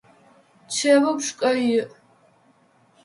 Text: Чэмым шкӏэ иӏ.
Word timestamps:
Чэмым 0.75 1.17
шкӏэ 1.25 1.51
иӏ. 1.77 1.81